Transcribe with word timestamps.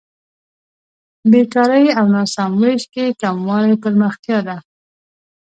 بېکارۍ 1.29 1.85
او 1.99 2.05
ناسم 2.15 2.51
وېش 2.61 2.83
کې 2.93 3.05
کموالی 3.21 3.75
پرمختیا 3.83 4.39
ده. 4.47 4.57